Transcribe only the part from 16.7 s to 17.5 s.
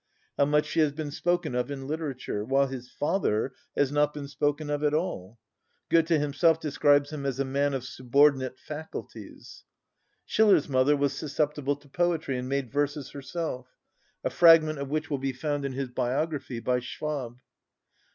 Schwab.